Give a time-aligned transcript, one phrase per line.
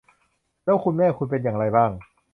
[0.63, 1.91] แล้วคุณแม่คุณเป็นอย่างไรบ้าง